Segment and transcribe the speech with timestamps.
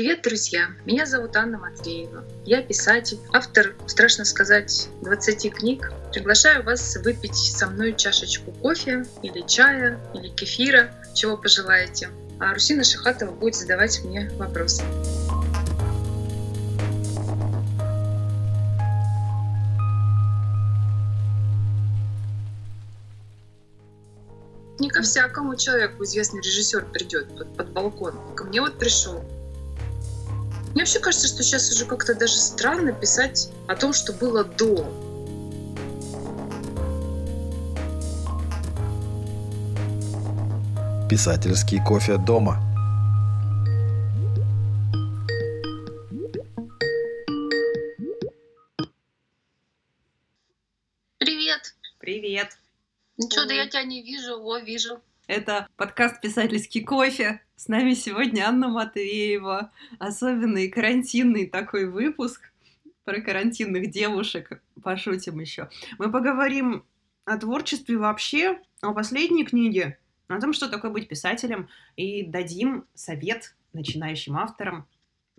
[0.00, 0.68] Привет, друзья!
[0.86, 2.24] Меня зовут Анна Матвеева.
[2.46, 5.92] Я писатель, автор, страшно сказать, 20 книг.
[6.10, 12.08] Приглашаю вас выпить со мной чашечку кофе или чая, или кефира, чего пожелаете.
[12.38, 14.82] А Русина Шахатова будет задавать мне вопросы.
[24.78, 28.34] Не ко всякому человеку известный режиссер придет под, под балкон.
[28.34, 29.22] Ко мне вот пришел.
[30.70, 34.84] Мне вообще кажется, что сейчас уже как-то даже странно писать о том, что было до.
[41.10, 42.62] Писательский кофе дома.
[51.18, 51.74] Привет.
[51.98, 52.56] Привет.
[53.16, 54.40] Ничего, да я тебя не вижу.
[54.40, 55.00] О, вижу.
[55.26, 57.40] Это подкаст «Писательский кофе».
[57.60, 59.70] С нами сегодня Анна Матвеева.
[59.98, 62.50] Особенный карантинный такой выпуск
[63.04, 64.62] про карантинных девушек.
[64.82, 65.68] Пошутим еще.
[65.98, 66.86] Мы поговорим
[67.26, 69.98] о творчестве вообще, о последней книге,
[70.28, 74.88] о том, что такое быть писателем, и дадим совет начинающим авторам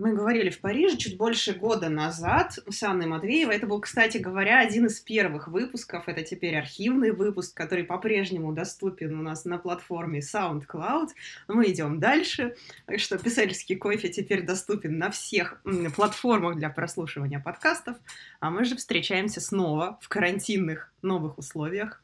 [0.02, 3.56] мы говорили в Париже чуть больше года назад с Анной Матвеевой.
[3.56, 6.08] Это был, кстати говоря, один из первых выпусков.
[6.08, 11.10] Это теперь архивный выпуск, который по-прежнему доступен у нас на платформе SoundCloud.
[11.48, 12.56] Мы идем дальше.
[12.88, 15.62] Так что писательский кофе теперь доступен на всех
[15.96, 17.98] платформах для прослушивания подкастов.
[18.40, 22.02] А мы же встречаемся снова в карантинных новых условиях.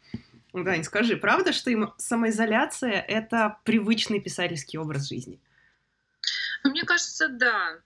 [0.53, 5.39] Дань, скажи, правда, что самоизоляция— это привычный писательский образ жизни?
[6.69, 7.79] Мне кажется, да.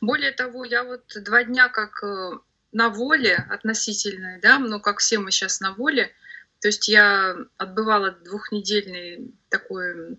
[0.00, 2.38] Более того, я вот два дня как э,
[2.72, 6.12] на воле относительной, да, ну как все мы сейчас на воле.
[6.60, 10.18] То есть я отбывала двухнедельный такой, у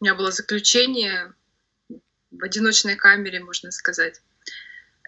[0.00, 1.32] меня было заключение
[1.88, 4.20] в одиночной камере, можно сказать.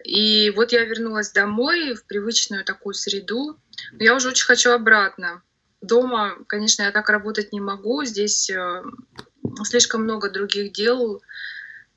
[0.04, 3.58] И вот я вернулась домой в привычную такую среду.
[3.92, 5.42] Но я уже очень хочу обратно.
[5.80, 8.04] Дома, конечно, я так работать не могу.
[8.04, 8.82] Здесь э,
[9.64, 11.22] слишком много других дел,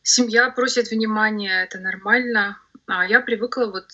[0.08, 2.62] Семья просит внимания, это нормально.
[2.86, 3.90] А я привыкла вот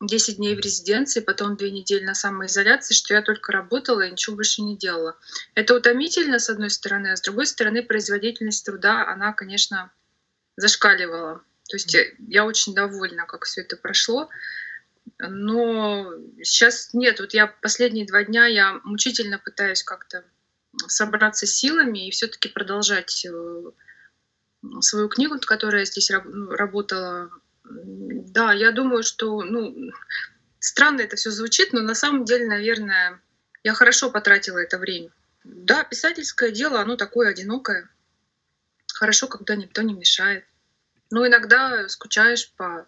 [0.00, 4.10] 10 э, дней в резиденции, потом две недели на самоизоляции, что я только работала и
[4.10, 5.18] ничего больше не делала.
[5.54, 9.92] Это утомительно, с одной стороны, а с другой стороны, производительность труда, она, конечно,
[10.56, 11.42] зашкаливала.
[11.68, 14.30] То есть я, я очень довольна, как все это прошло.
[15.18, 16.10] Но
[16.42, 20.24] сейчас нет, вот я последние два дня я мучительно пытаюсь как-то
[20.86, 23.62] собраться силами и все-таки продолжать э,
[24.80, 27.30] свою книгу, которая здесь ну, работала.
[27.64, 29.90] Да, я думаю, что, ну,
[30.58, 33.20] странно это все звучит, но на самом деле, наверное,
[33.62, 35.10] я хорошо потратила это время.
[35.44, 37.88] Да, писательское дело, оно такое одинокое.
[38.94, 40.44] Хорошо, когда никто не мешает.
[41.10, 42.86] Но иногда скучаешь по,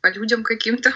[0.00, 0.92] по людям каким-то.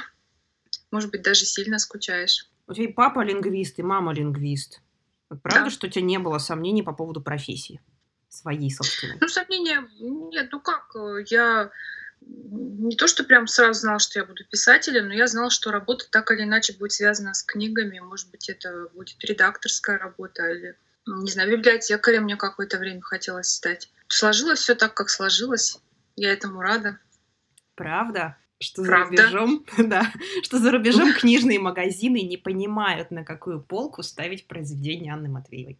[0.90, 2.48] Может быть, даже сильно скучаешь.
[2.66, 4.80] У тебя и папа лингвист, и мама лингвист.
[5.42, 5.70] Правда, да.
[5.70, 7.80] что у тебя не было сомнений по поводу профессии?
[8.32, 9.18] Своей собственной?
[9.20, 10.48] Ну, сомнения нет.
[10.50, 11.70] Ну как, э, я
[12.20, 16.06] не то, что прям сразу знала, что я буду писателем, но я знала, что работа
[16.10, 17.98] так или иначе будет связана с книгами.
[17.98, 20.76] Может быть, это будет редакторская работа или,
[21.06, 23.90] не знаю, библиотекарем мне какое-то время хотелось стать.
[24.08, 25.78] Сложилось все так, как сложилось.
[26.16, 26.98] Я этому рада.
[27.74, 28.36] Правда?
[28.58, 29.16] Что Правда?
[29.16, 30.12] за рубежом, да,
[30.42, 35.78] что за рубежом книжные магазины не понимают, на какую полку ставить произведение Анны Матвеевой.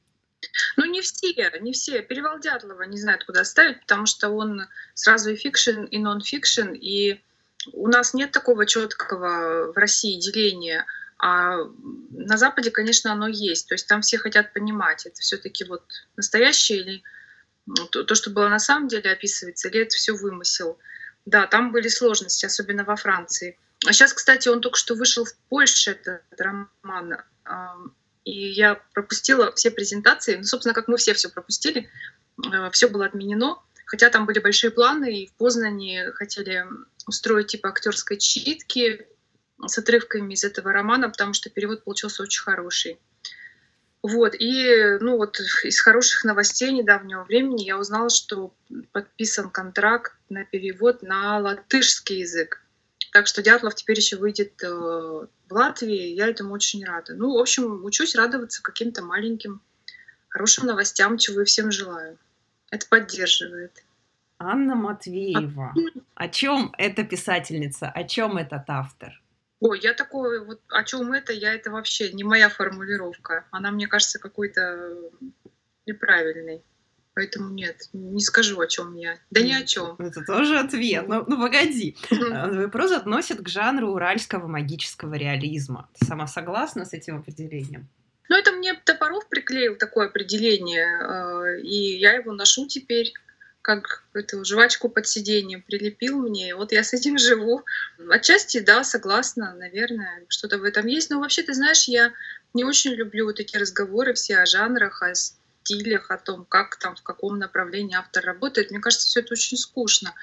[0.76, 2.02] Ну, не все, не все.
[2.02, 4.62] Перевал Дятлова не знают, куда ставить, потому что он
[4.94, 7.20] сразу и фикшн, и нон-фикшн, и
[7.72, 10.86] у нас нет такого четкого в России деления,
[11.18, 11.58] а
[12.10, 13.68] на Западе, конечно, оно есть.
[13.68, 15.84] То есть там все хотят понимать, это все-таки вот
[16.16, 17.02] настоящее или
[17.90, 20.78] то, то, что было на самом деле описывается, или это все вымысел.
[21.24, 23.56] Да, там были сложности, особенно во Франции.
[23.86, 27.18] А сейчас, кстати, он только что вышел в Польше, этот роман
[28.24, 30.36] и я пропустила все презентации.
[30.36, 31.90] Ну, собственно, как мы все все пропустили,
[32.44, 33.62] э, все было отменено.
[33.84, 36.64] Хотя там были большие планы, и в Познане хотели
[37.06, 39.06] устроить типа актерской читки
[39.64, 42.98] с отрывками из этого романа, потому что перевод получился очень хороший.
[44.02, 48.52] Вот, и, ну вот, из хороших новостей недавнего времени я узнала, что
[48.90, 52.61] подписан контракт на перевод на латышский язык.
[53.12, 56.14] Так что Дятлов теперь еще выйдет э, в Латвии.
[56.14, 57.14] Я этому очень рада.
[57.14, 59.60] Ну, в общем, учусь радоваться каким-то маленьким
[60.30, 62.18] хорошим новостям, чего и всем желаю.
[62.70, 63.84] Это поддерживает.
[64.38, 65.74] Анна Матвеева.
[66.14, 66.24] А...
[66.24, 67.90] О чем эта писательница?
[67.90, 69.20] О чем этот автор?
[69.60, 73.44] Ой, я такой, вот о чем это, я это вообще не моя формулировка.
[73.50, 74.96] Она, мне кажется, какой-то
[75.86, 76.62] неправильной.
[77.14, 79.18] Поэтому нет, не скажу, о чем я.
[79.30, 79.96] Да ни о чем.
[79.98, 81.06] Это тоже ответ.
[81.06, 81.96] Ну, ну погоди.
[82.10, 85.90] Вопрос относит к жанру уральского магического реализма.
[85.98, 87.88] Ты сама согласна с этим определением?
[88.30, 93.12] Ну, это мне Топоров приклеил такое определение, э, и я его ношу теперь
[93.60, 97.62] как эту жвачку под сиденьем прилепил мне, и вот я с этим живу.
[98.10, 101.10] Отчасти, да, согласна, наверное, что-то в этом есть.
[101.10, 102.12] Но вообще, ты знаешь, я
[102.54, 105.12] не очень люблю вот эти разговоры все о жанрах, о
[105.62, 108.70] стилях, о том, как там, в каком направлении автор работает.
[108.70, 110.14] Мне кажется, все это очень скучно.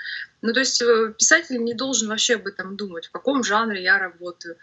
[0.41, 3.97] Ну, то есть э, писатель не должен вообще об этом думать, в каком жанре я
[3.97, 4.57] работаю.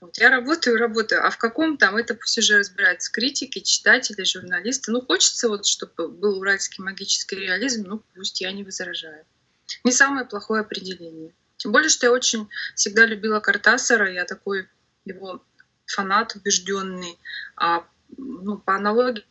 [0.00, 4.90] Вот я работаю, работаю, а в каком там, это пусть уже разбираются критики, читатели, журналисты.
[4.90, 9.24] Ну, хочется вот, чтобы был уральский магический реализм, ну, пусть я не возражаю.
[9.84, 11.32] Не самое плохое определение.
[11.56, 14.68] Тем более, что я очень всегда любила Картасара, я такой
[15.04, 15.40] его
[15.86, 17.16] фанат убежденный.
[17.56, 17.86] А
[18.16, 19.24] ну, по аналогии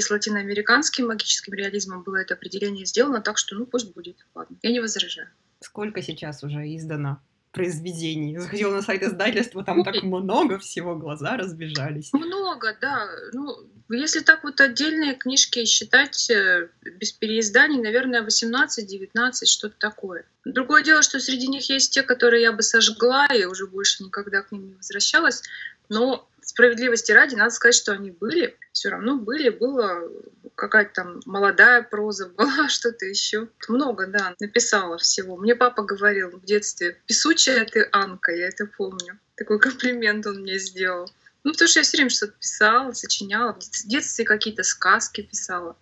[0.00, 4.16] с латиноамериканским магическим реализмом было это определение сделано, так что ну пусть будет.
[4.34, 5.28] Ладно, я не возражаю.
[5.60, 7.20] Сколько сейчас уже издано
[7.52, 8.38] произведений.
[8.38, 12.12] Заходила на сайт издательства, там так много всего, глаза разбежались.
[12.12, 13.06] Много, да.
[13.32, 13.56] Ну,
[13.90, 16.68] если так вот отдельные книжки считать э,
[16.98, 20.24] без переизданий, наверное, 18-19, что-то такое.
[20.44, 24.42] Другое дело, что среди них есть те, которые я бы сожгла и уже больше никогда
[24.42, 25.42] к ним не возвращалась.
[25.90, 30.10] Но справедливости ради, надо сказать, что они были, все равно были, было
[30.54, 33.48] какая-то там молодая проза, была что-то еще.
[33.68, 35.36] Много, да, написала всего.
[35.36, 39.18] Мне папа говорил в детстве, песучая ты, Анка, я это помню.
[39.36, 41.10] Такой комплимент он мне сделал.
[41.44, 43.54] Ну, потому что я все время что-то писала, сочиняла.
[43.54, 45.76] В детстве какие-то сказки писала.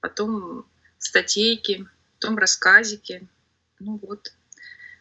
[0.00, 0.66] Потом
[0.98, 1.86] статейки,
[2.18, 3.26] потом рассказики.
[3.78, 4.32] Ну вот,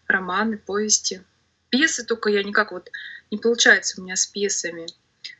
[0.08, 1.24] романы, повести.
[1.70, 2.90] Пьесы только я никак вот
[3.32, 4.86] не получается у меня с пьесами.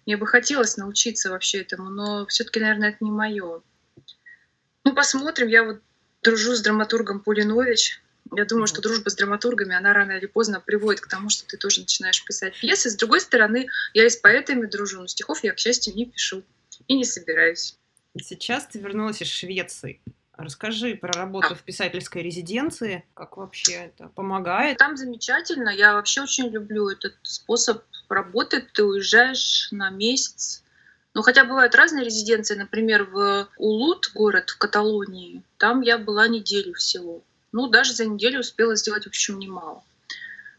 [0.06, 3.62] Мне бы хотелось научиться вообще этому, но все-таки, наверное, это не мое.
[4.84, 5.48] Ну, посмотрим.
[5.48, 5.82] Я вот
[6.24, 8.02] дружу с драматургом Пулинович.
[8.34, 11.58] Я думаю, что дружба с драматургами, она рано или поздно приводит к тому, что ты
[11.58, 12.90] тоже начинаешь писать пьесы.
[12.90, 16.44] С другой стороны, я и с поэтами дружу, но стихов я, к счастью, не пишу
[16.88, 17.78] и не собираюсь.
[18.18, 20.02] Сейчас ты вернулась из Швеции.
[20.42, 24.78] Расскажи про работу в писательской резиденции, как вообще это помогает.
[24.78, 25.70] Там замечательно.
[25.70, 28.66] Я вообще очень люблю этот способ работы.
[28.74, 30.64] Ты уезжаешь на месяц.
[31.14, 32.56] Ну, хотя бывают разные резиденции.
[32.56, 37.22] Например, в Улут, город в Каталонии, там я была неделю всего.
[37.52, 39.84] Ну, даже за неделю успела сделать, в общем, немало.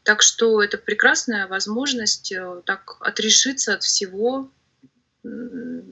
[0.03, 4.51] Так что это прекрасная возможность э, так отрешиться от всего,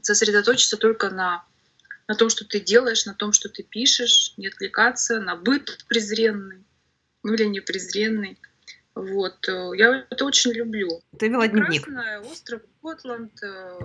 [0.02, 1.44] сосредоточиться только на
[2.10, 6.64] на том, что ты делаешь, на том, что ты пишешь, не отвлекаться на быт презренный,
[7.22, 8.36] ну или не презренный.
[8.96, 9.48] Вот.
[9.48, 10.88] Э, я это очень люблю.
[11.16, 11.86] Ты вела дневник.
[12.28, 13.78] остров Готланд, э,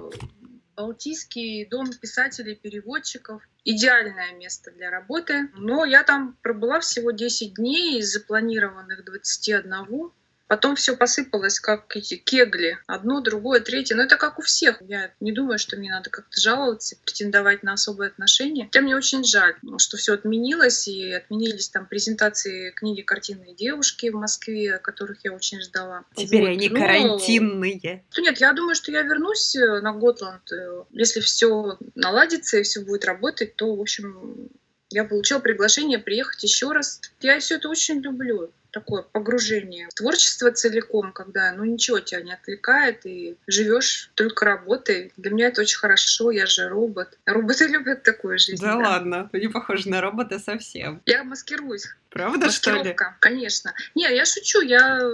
[0.75, 3.43] Балтийский дом писателей, переводчиков.
[3.63, 5.51] Идеальное место для работы.
[5.53, 10.11] Но я там пробыла всего 10 дней из запланированных 21.
[10.47, 12.77] Потом все посыпалось, как эти кегли.
[12.87, 13.95] Одно, другое, третье.
[13.95, 14.81] Но это как у всех.
[14.81, 18.65] Я не думаю, что мне надо как-то жаловаться, претендовать на особые отношения.
[18.65, 24.15] Хотя мне очень жаль, что все отменилось, и отменились там презентации книги «Картинные девушки» в
[24.15, 26.05] Москве, которых я очень ждала.
[26.15, 26.49] Теперь вот.
[26.49, 26.79] они Но...
[26.79, 28.03] карантинные.
[28.17, 30.51] Нет, я думаю, что я вернусь э, на Готланд.
[30.51, 34.49] Э, если все наладится и все будет работать, то, в общем,
[34.95, 37.01] я получила приглашение приехать еще раз.
[37.19, 42.33] Я все это очень люблю такое погружение в творчество целиком, когда ну ничего тебя не
[42.33, 45.11] отвлекает и живешь только работой.
[45.17, 47.17] Для меня это очень хорошо, я же робот.
[47.25, 48.61] Роботы любят такую жизнь.
[48.61, 48.89] Да, да.
[48.89, 51.01] ладно, ты не похожа на робота совсем.
[51.05, 51.87] Я маскируюсь.
[52.09, 52.95] Правда, что ли?
[53.19, 53.73] конечно.
[53.95, 55.11] Не, я шучу, я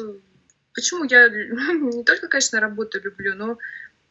[0.74, 3.58] Почему я не только, конечно, работу люблю, но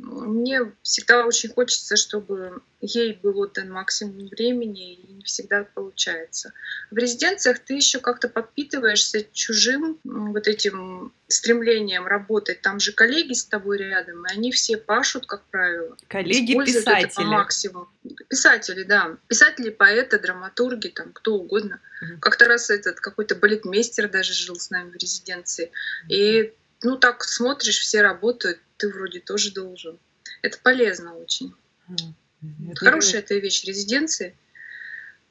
[0.02, 6.52] мне всегда очень хочется, чтобы ей был отдан максимум времени, и не всегда получается.
[6.90, 12.62] В резиденциях ты еще как-то подпитываешься чужим вот этим стремлением работать.
[12.62, 15.97] Там же коллеги с тобой рядом, и они все пашут, как правило.
[16.09, 17.14] Коллеги-писатели.
[17.14, 17.88] по максимуму.
[18.28, 19.19] Писатели, да.
[19.28, 21.80] Писатели, поэты, драматурги, там кто угодно.
[22.02, 22.21] Mm-hmm.
[22.21, 25.66] Как-то раз этот какой-то балетмейстер даже жил с нами в резиденции.
[25.66, 26.14] Mm-hmm.
[26.14, 29.99] И ну так смотришь, все работают, ты вроде тоже должен.
[30.42, 31.54] Это полезно очень.
[31.90, 34.34] Это Хорошая эта вещь резиденции.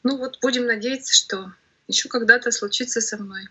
[0.03, 1.53] Ну вот будем надеяться, что
[1.88, 3.50] еще когда-то случится со мной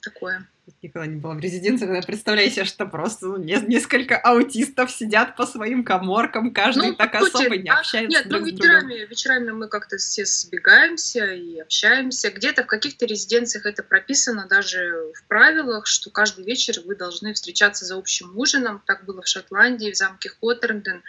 [0.00, 0.46] такое.
[0.82, 5.44] Никогда не была в резиденции, когда представляю себе, что просто ну, несколько аутистов сидят по
[5.44, 9.50] своим коморкам, каждый ну, так сути, особо не а, общается Нет, друг ну вечерами, вечерами
[9.50, 12.30] мы как-то все сбегаемся и общаемся.
[12.30, 17.84] Где-то в каких-то резиденциях это прописано даже в правилах, что каждый вечер вы должны встречаться
[17.84, 18.82] за общим ужином.
[18.86, 21.02] Так было в Шотландии, в замке Хоттернден.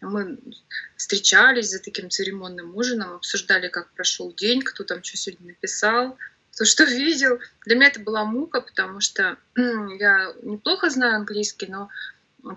[0.00, 0.38] Мы
[0.96, 6.16] встречались за таким церемонным ужином, обсуждали, как прошел день, кто там что сегодня написал,
[6.52, 7.38] кто что видел.
[7.64, 11.88] Для меня это была мука, потому что я неплохо знаю английский, но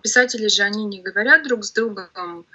[0.04, 2.46] писатели же они не говорят друг с другом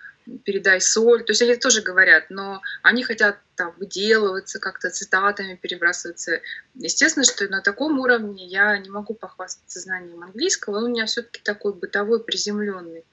[0.44, 1.24] передай соль.
[1.24, 6.40] То есть они тоже говорят, но они хотят там выделываться, как-то цитатами перебрасываться.
[6.74, 11.40] Естественно, что на таком уровне я не могу похвастаться знанием английского, он у меня все-таки
[11.42, 13.04] такой бытовой, приземленный.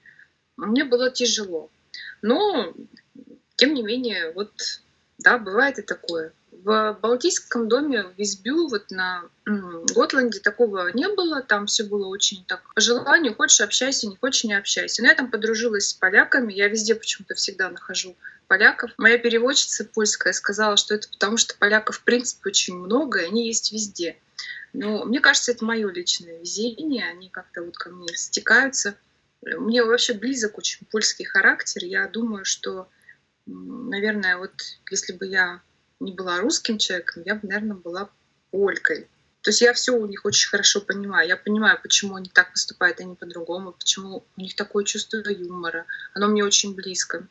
[0.56, 1.70] Мне было тяжело.
[2.20, 2.74] Но,
[3.56, 4.52] тем не менее, вот,
[5.18, 6.32] да, бывает и такое.
[6.64, 12.44] В Балтийском доме в Визбю, вот на Готланде такого не было, там все было очень
[12.46, 15.02] так по желанию, хочешь общайся, не хочешь не общайся.
[15.02, 18.16] Но я там подружилась с поляками, я везде почему-то всегда нахожу
[18.48, 18.90] поляков.
[18.98, 23.46] Моя переводчица польская сказала, что это потому, что поляков в принципе очень много, и они
[23.46, 24.18] есть везде.
[24.72, 28.96] Но мне кажется, это мое личное везение, они как-то вот ко мне стекаются.
[29.42, 31.84] Мне вообще близок очень польский характер.
[31.84, 32.88] Я думаю, что,
[33.46, 34.52] наверное, вот
[34.90, 35.62] если бы я
[36.00, 38.10] не была русским человеком, я бы, наверное, была
[38.50, 39.08] полькой.
[39.42, 41.28] То есть я все у них очень хорошо понимаю.
[41.28, 45.86] Я понимаю, почему они так поступают, а не по-другому, почему у них такое чувство юмора.
[46.12, 47.26] Оно мне очень близко.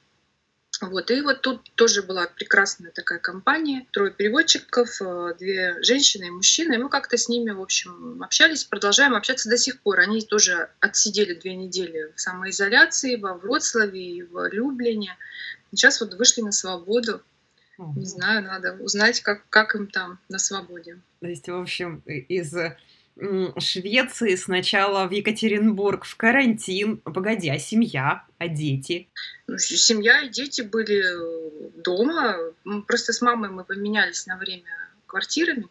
[0.81, 1.11] Вот.
[1.11, 3.85] И вот тут тоже была прекрасная такая компания.
[3.91, 6.73] Трое переводчиков, э, две женщины и мужчина.
[6.73, 9.99] И мы как-то с ними, в общем, общались, продолжаем общаться до сих пор.
[9.99, 15.17] Они тоже отсидели две недели в самоизоляции во Вроцлаве и в Люблине.
[15.71, 17.21] Сейчас вот вышли на свободу.
[17.77, 20.99] Не знаю, надо узнать, как, как им там на свободе.
[21.19, 22.53] То есть, в общем, из
[23.59, 26.97] Швеции сначала в Екатеринбург в карантин.
[26.97, 29.07] Погоди, а семья, а дети?
[29.47, 32.37] Ну, семья и дети были э, дома.
[32.87, 34.71] Просто с мамой мы поменялись на время
[35.07, 35.67] квартирами.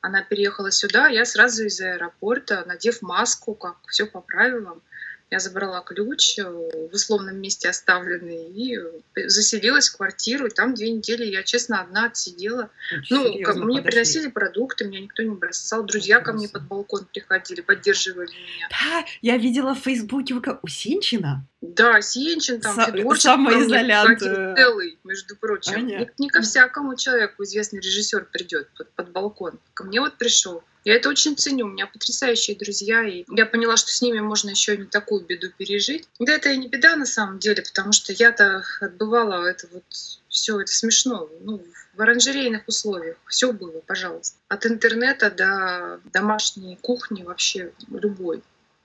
[0.00, 4.82] Она переехала сюда, я сразу из аэропорта, надев маску, как все по правилам,
[5.30, 10.46] я забрала ключ э, в условном месте оставленный и э, заселилась в квартиру.
[10.46, 12.70] И там две недели я, честно, одна отсидела.
[12.92, 13.82] Очень ну, как, мне подошли.
[13.82, 15.84] приносили продукты, меня никто не бросал.
[15.84, 16.32] Друзья Прекрасно.
[16.32, 18.68] ко мне под балкон приходили, поддерживали меня.
[18.70, 21.46] Да, я видела в Фейсбуке у Синчина.
[21.60, 24.18] Да, Сенчин там, С- Федорчик, самоизолянт.
[24.18, 25.86] целый, между прочим.
[25.86, 29.60] Не, не ко всякому человеку известный режиссер придет под, под балкон.
[29.74, 30.64] Ко мне вот пришел.
[30.84, 31.66] Я это очень ценю.
[31.66, 35.48] У меня потрясающие друзья, и я поняла, что с ними можно еще не такую беду
[35.50, 36.08] пережить.
[36.18, 39.84] Да это и не беда на самом деле, потому что я-то отбывала это вот
[40.28, 41.28] все это смешно.
[41.40, 41.62] Ну,
[41.94, 44.38] в оранжерейных условиях все было, пожалуйста.
[44.48, 48.42] От интернета до домашней кухни вообще любой.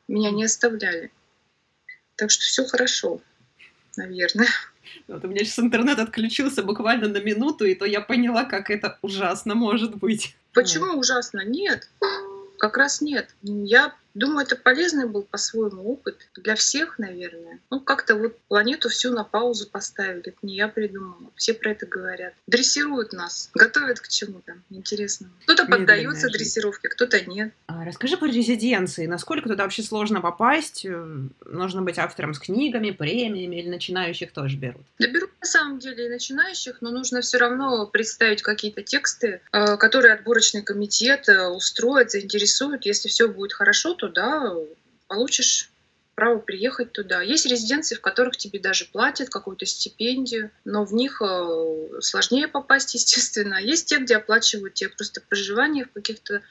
[0.08, 1.12] Меня не оставляли.
[2.18, 3.22] Так что все хорошо,
[3.96, 4.48] наверное.
[5.08, 8.98] Вот у меня сейчас интернет отключился буквально на минуту, и то я поняла, как это
[9.02, 10.36] ужасно может быть.
[10.56, 11.42] Почему ужасно?
[11.42, 11.90] Нет.
[12.58, 13.30] Как раз нет.
[13.42, 17.60] Я думаю, это полезный был по-своему опыт для всех, наверное.
[17.70, 20.30] Ну, как-то вот планету всю на паузу поставили.
[20.30, 21.32] Это не я придумала.
[21.36, 22.34] Все про это говорят.
[22.48, 25.34] Дрессируют нас, готовят к чему-то интересному.
[25.44, 27.54] Кто-то поддается дрессировке, кто-то нет.
[27.68, 29.06] А, расскажи про резиденции.
[29.06, 30.86] Насколько туда вообще сложно попасть?
[30.86, 34.82] Э, нужно быть автором с книгами, премиями или начинающих тоже берут?
[34.98, 39.78] Да берут на самом деле и начинающих, но нужно все равно представить какие-то тексты, э,
[39.78, 42.86] которые отборочный комитет э, устроит, заинтересует.
[42.86, 44.54] Если все будет хорошо, то да,
[45.08, 45.72] получишь
[46.16, 47.22] право приехать туда.
[47.22, 52.94] Есть резиденции, в которых тебе даже платят какую-то стипендию, но в них э, сложнее попасть,
[52.96, 53.56] естественно.
[53.56, 56.42] Есть те, где оплачивают тебе просто проживание в каких-то,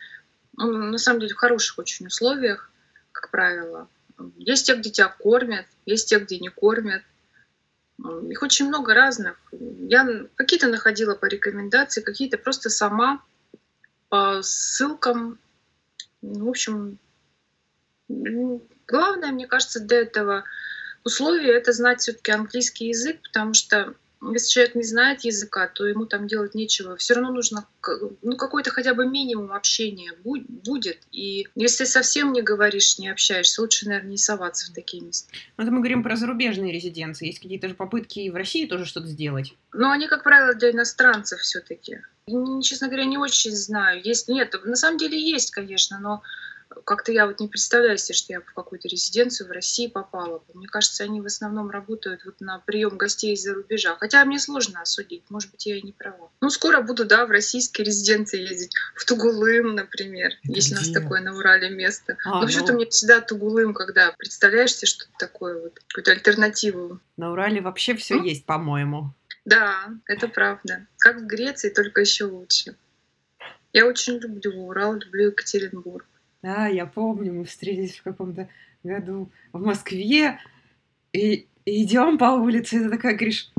[0.56, 2.70] ну, на самом деле, в хороших очень условиях,
[3.12, 3.88] как правило.
[4.36, 7.02] Есть те, где тебя кормят, есть те, где не кормят.
[8.28, 9.36] Их очень много разных.
[9.52, 13.22] Я какие-то находила по рекомендации, какие-то просто сама
[14.08, 15.38] по ссылкам.
[16.20, 16.98] В общем,
[18.08, 20.44] Главное, мне кажется, для этого
[21.04, 23.94] условия это знать все-таки английский язык, потому что
[24.32, 26.96] если человек не знает языка, то ему там делать нечего.
[26.96, 27.66] Все равно нужно
[28.22, 30.98] ну, какой-то хотя бы минимум общения будет.
[31.12, 35.28] И если совсем не говоришь, не общаешься, лучше, наверное, не соваться в такие места.
[35.56, 37.26] Ну, это мы говорим про зарубежные резиденции.
[37.26, 39.54] Есть какие-то же попытки и в России тоже что-то сделать?
[39.72, 42.00] Ну, они, как правило, для иностранцев все-таки.
[42.62, 44.00] Честно говоря, не очень знаю.
[44.02, 46.22] Есть, нет, на самом деле есть, конечно, но
[46.84, 50.42] как-то я вот не представляю себе, что я в какую-то резиденцию в России попала.
[50.54, 53.96] Мне кажется, они в основном работают вот на прием гостей из-за рубежа.
[53.98, 56.30] Хотя мне сложно осудить, может быть, я и не права.
[56.40, 58.72] Ну, скоро буду, да, в российские резиденции ездить.
[58.94, 60.32] В Тугулым, например.
[60.42, 60.74] Это где?
[60.74, 62.16] у нас такое на Урале место.
[62.24, 62.78] А, ну, почему-то ну...
[62.78, 67.00] мне всегда Тугулым, когда представляешь себе что-то такое, вот, какую-то альтернативу.
[67.16, 68.24] На Урале вообще все ну?
[68.24, 69.12] есть, по-моему.
[69.44, 70.86] Да, это правда.
[70.98, 72.76] Как в Греции, только еще лучше.
[73.72, 76.06] Я очень люблю Урал, люблю Екатеринбург.
[76.44, 78.50] Да, я помню, мы встретились в каком-то
[78.82, 80.38] году в Москве,
[81.10, 83.50] и идем по улице, и ты такая говоришь,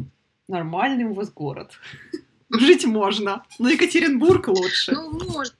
[0.48, 1.72] нормальный у вас город.
[2.52, 3.44] Жить можно.
[3.58, 4.92] Но Екатеринбург лучше.
[4.92, 5.58] Ну, можно.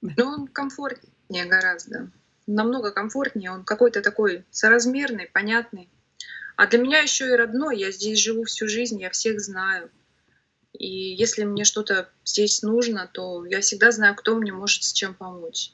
[0.00, 2.10] Но он комфортнее гораздо.
[2.46, 3.50] Намного комфортнее.
[3.50, 5.90] Он какой-то такой соразмерный, понятный.
[6.56, 7.78] А для меня еще и родной.
[7.78, 9.90] Я здесь живу всю жизнь, я всех знаю.
[10.78, 15.14] И если мне что-то здесь нужно, то я всегда знаю, кто мне может с чем
[15.14, 15.72] помочь.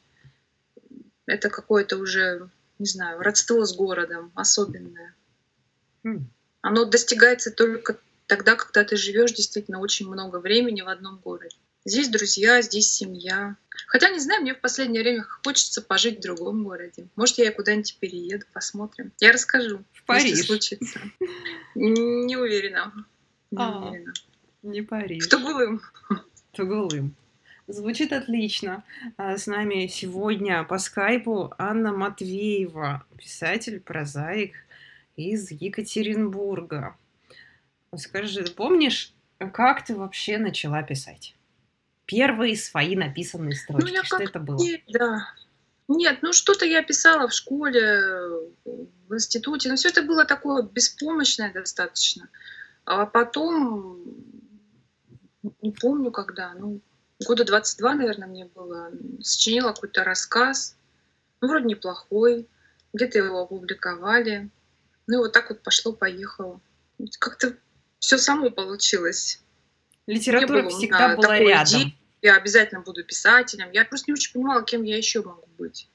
[1.26, 5.14] Это какое-то уже, не знаю, родство с городом особенное.
[6.04, 6.28] Хм.
[6.62, 11.57] Оно достигается только тогда, когда ты живешь действительно очень много времени в одном городе.
[11.87, 13.57] Здесь друзья, здесь семья.
[13.87, 17.07] Хотя, не знаю, мне в последнее время хочется пожить в другом городе.
[17.16, 19.12] Может, я куда-нибудь перееду, посмотрим.
[19.19, 20.25] Я расскажу, В Париж.
[20.28, 21.00] если случится.
[21.75, 22.92] Не уверена.
[23.50, 23.78] Не А.
[23.78, 24.12] уверена.
[24.62, 25.26] Не Париж.
[25.26, 25.81] Тугулым.
[26.52, 27.14] Тугулым.
[27.67, 28.85] Звучит отлично.
[29.17, 34.55] А С нами сегодня по скайпу Анна Матвеева, писатель, прозаик
[35.17, 36.97] из Екатеринбурга.
[37.97, 39.12] Скажи, помнишь,
[39.52, 41.35] как ты вообще начала писать?
[42.07, 43.88] Первые свои написанные строчки.
[43.88, 44.59] Ну, я Что как это было?
[44.59, 45.33] Нет, да.
[45.88, 48.00] Нет, ну что-то я писала в школе,
[48.64, 52.29] в институте, но все это было такое беспомощное достаточно.
[52.85, 53.99] А потом,
[55.62, 56.80] не помню когда, ну,
[57.26, 58.90] года 22, наверное, мне было,
[59.23, 60.76] сочинила какой-то рассказ,
[61.40, 62.49] ну, вроде неплохой,
[62.92, 64.50] где-то его опубликовали.
[65.06, 66.61] Ну и вот так вот пошло-поехало.
[67.18, 67.56] Как-то
[67.99, 69.42] все само получилось.
[70.06, 71.82] Литература было всегда была рядом.
[71.82, 71.97] идеи.
[72.23, 73.70] Я обязательно буду писателем.
[73.73, 75.88] Я просто не очень понимала, кем я еще могу быть.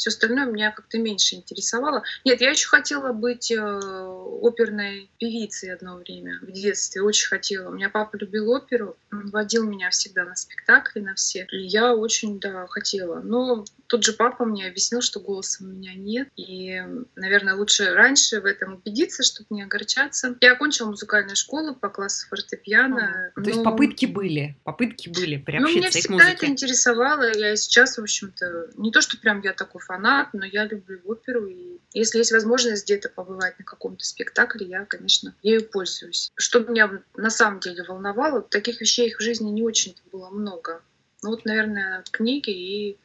[0.00, 2.04] Все остальное меня как-то меньше интересовало.
[2.24, 7.02] Нет, я еще хотела быть э, оперной певицей одно время в детстве.
[7.02, 7.68] Очень хотела.
[7.68, 8.96] У меня папа любил оперу.
[9.12, 11.46] Он водил меня всегда на спектакли, на все.
[11.52, 13.20] И я очень, да, хотела.
[13.20, 16.28] Но тот же папа мне объяснил, что голоса у меня нет.
[16.36, 16.80] И,
[17.16, 20.36] наверное, лучше раньше в этом убедиться, чтобы не огорчаться.
[20.40, 23.32] Я окончила музыкальную школу по классу фортепиано.
[23.34, 26.46] То есть но- попытки были, попытки были ну, меня приобщиться и к всегда это музыке.
[26.46, 27.36] интересовало.
[27.36, 31.46] Я сейчас, в общем-то, не то, что прям я такой фанат, но я люблю оперу.
[31.48, 36.30] И если есть возможность где-то побывать на каком-то спектакле, я, конечно, ею пользуюсь.
[36.36, 40.80] Что меня на самом деле волновало, таких вещей в жизни не очень-то было много.
[41.24, 42.98] Ну вот, наверное, книги и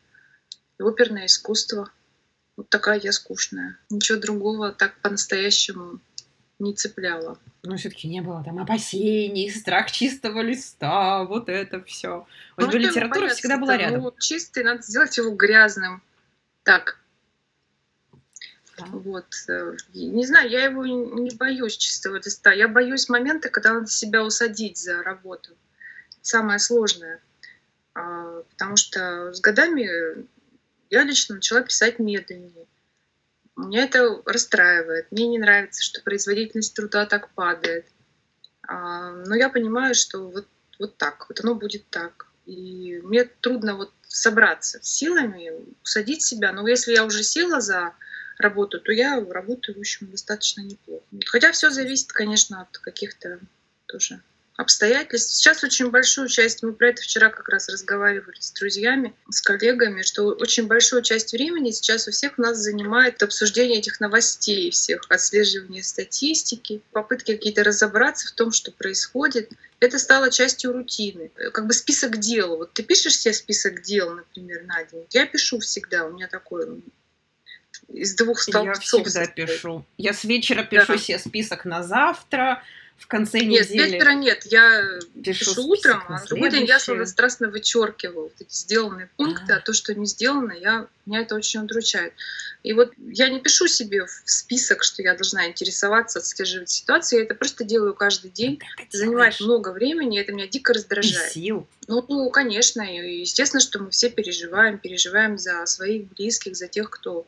[0.79, 1.89] и оперное искусство.
[2.57, 3.77] Вот такая я скучная.
[3.89, 5.99] Ничего другого так по-настоящему
[6.59, 7.37] не цепляло.
[7.63, 12.25] Но все-таки не было там опасений, страх чистого листа, вот это все.
[12.57, 13.35] У Ну, литература бояться-то?
[13.39, 14.01] всегда была рядом.
[14.03, 16.01] Ну, чистый, надо сделать его грязным.
[16.63, 16.99] Так,
[18.77, 18.85] Да.
[18.87, 19.25] вот.
[19.49, 22.51] э, Не знаю, я его не боюсь чистого листа.
[22.53, 25.51] Я боюсь момента, когда надо себя усадить за работу.
[26.21, 27.19] Самое сложное.
[27.93, 30.25] А, Потому что с годами
[30.89, 32.65] я лично начала писать медленнее.
[33.55, 35.11] Меня это расстраивает.
[35.11, 37.85] Мне не нравится, что производительность труда так падает.
[38.67, 40.47] А, Но я понимаю, что вот,
[40.79, 42.27] вот так, вот оно будет так.
[42.45, 45.51] И мне трудно вот собраться силами,
[45.83, 46.51] усадить себя.
[46.51, 47.93] Но если я уже села за
[48.37, 51.05] работу, то я работаю, в общем, достаточно неплохо.
[51.25, 53.39] Хотя все зависит, конечно, от каких-то
[53.85, 54.21] тоже
[54.57, 55.33] обстоятельств.
[55.35, 60.01] Сейчас очень большую часть, мы про это вчера как раз разговаривали с друзьями, с коллегами,
[60.01, 65.83] что очень большую часть времени сейчас у всех нас занимает обсуждение этих новостей всех, отслеживание
[65.83, 69.51] статистики, попытки какие-то разобраться в том, что происходит.
[69.81, 71.31] Это стало частью рутины.
[71.51, 72.55] Как бы список дел.
[72.55, 75.05] Вот ты пишешь себе список дел, например, на день.
[75.11, 76.81] Я пишу всегда, у меня такой
[77.89, 79.05] из двух Я столбцов.
[79.05, 79.35] всегда состоит.
[79.35, 79.85] пишу.
[79.97, 80.97] Я с вечера пишу Да.
[80.97, 82.63] себе список на завтра,
[82.97, 84.45] в конце Нет, недели вечера нет.
[84.45, 84.81] Я
[85.23, 89.57] пишу пишу утром, а на другой день я страстно вычеркиваю вот эти сделанные пункты, А.
[89.57, 92.13] а то, что не сделано, я, меня это очень удручает.
[92.63, 97.25] И вот я не пишу себе в список, что я должна интересоваться, отслеживать ситуацию, я
[97.25, 98.57] это просто делаю каждый день.
[98.57, 99.41] Ты Это занимает делаешь.
[99.41, 101.31] много времени, и это меня дико и раздражает.
[101.31, 101.67] сил.
[101.87, 106.89] Ну, ну, конечно, и естественно, что мы все переживаем, переживаем за своих близких, за тех,
[106.89, 107.27] кто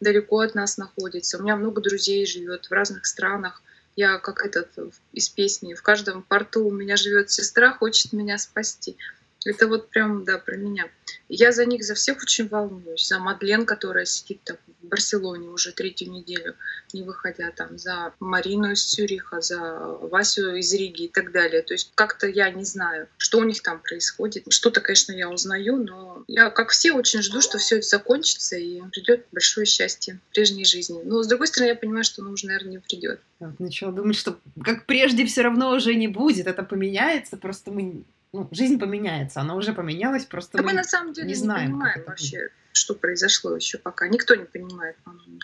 [0.00, 1.36] далеко от нас находится.
[1.36, 3.62] У меня много друзей живет в разных странах.
[3.98, 8.38] Я как этот э, из песни, в каждом порту у меня живет сестра, хочет меня
[8.38, 8.96] спасти.
[9.44, 10.88] Это вот прям, да, про меня.
[11.28, 13.06] Я за них, за всех очень волнуюсь.
[13.06, 16.54] За Мадлен, которая сидит там в Барселоне уже третью неделю,
[16.92, 21.62] не выходя там, за Марину из Цюриха, за Васю из Риги и так далее.
[21.62, 24.44] То есть как-то я не знаю, что у них там происходит.
[24.48, 28.80] Что-то, конечно, я узнаю, но я, как все, очень жду, что все это закончится и
[28.92, 31.00] придет большое счастье прежней жизни.
[31.04, 33.20] Но, с другой стороны, я понимаю, что оно уже, наверное, не придет.
[33.40, 37.70] Я вот начала думать, что как прежде все равно уже не будет, это поменяется, просто
[37.70, 38.04] мы...
[38.32, 40.74] Ну, жизнь поменяется, она уже поменялась, просто Да мы мы...
[40.74, 44.06] на самом деле не не, знаем, как понимаем вообще, что произошло еще пока.
[44.08, 45.38] Никто не понимает, по-моему.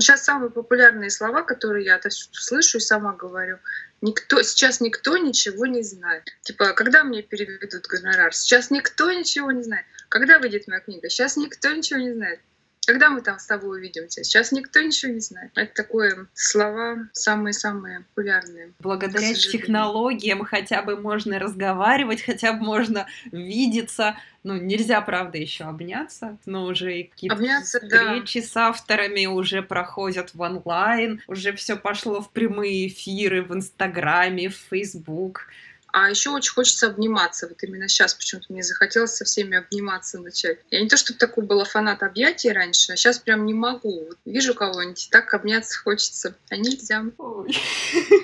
[0.00, 3.58] Сейчас самые популярные слова, которые я слышу и сама говорю.
[4.00, 6.24] Никто, сейчас никто ничего не знает.
[6.42, 8.32] Типа, когда мне переведут гонорар?
[8.32, 9.86] Сейчас никто ничего не знает.
[10.08, 11.08] Когда выйдет моя книга?
[11.08, 12.40] Сейчас никто ничего не знает.
[12.88, 14.24] Когда мы там с тобой увидимся?
[14.24, 15.50] Сейчас никто ничего не знает.
[15.54, 18.72] Это такое слова самые-самые популярные.
[18.78, 24.16] Благодаря технологиям хотя бы можно разговаривать, хотя бы можно видеться.
[24.42, 28.46] Ну, нельзя, правда, еще обняться, но уже какие-то обняться, встречи да.
[28.46, 34.56] с авторами уже проходят в онлайн, уже все пошло в прямые эфиры в Инстаграме, в
[34.70, 35.48] Фейсбук.
[35.90, 37.48] А еще очень хочется обниматься.
[37.48, 40.58] Вот именно сейчас почему-то мне захотелось со всеми обниматься начать.
[40.70, 44.04] Я не то, чтобы такой была фанат объятий раньше, а сейчас прям не могу.
[44.06, 47.04] Вот вижу кого-нибудь, так обняться хочется, а нельзя.
[47.16, 47.56] Ой,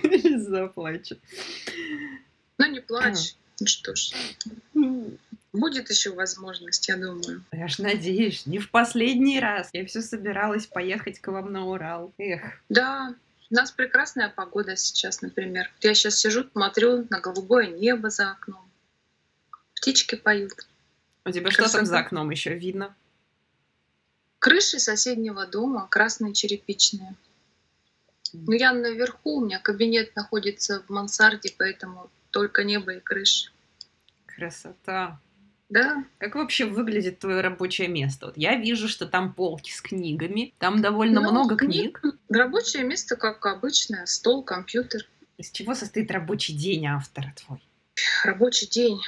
[0.39, 1.17] заплачу.
[2.59, 3.35] Ну не плачь.
[3.61, 4.13] Ну что ж.
[5.53, 7.45] Будет еще возможность, я думаю.
[7.53, 9.71] Я ж надеюсь, не в последний раз.
[9.73, 12.13] Я все собиралась поехать к вам на Урал.
[12.19, 12.61] Эх.
[12.69, 13.15] Да,
[13.55, 15.73] у нас прекрасная погода сейчас, например.
[15.81, 18.69] Я сейчас сижу, смотрю на голубое небо за окном.
[19.77, 20.67] Птички поют.
[21.25, 21.69] У тебя Красота.
[21.69, 22.97] что там за окном еще видно?
[24.41, 27.15] Крыши соседнего дома красные черепичные.
[28.33, 33.53] Но я наверху, у меня кабинет находится в мансарде, поэтому только небо и крыша.
[34.27, 35.21] Красота.
[35.75, 36.05] Да.
[36.19, 38.27] Как вообще выглядит твое рабочее место?
[38.27, 42.01] Вот я вижу, что там полки с книгами, там довольно ну, много книг.
[42.29, 45.05] Рабочее место, как обычное, стол, компьютер.
[45.37, 47.59] Из чего состоит рабочий день автора твой?
[48.23, 49.01] Рабочий день.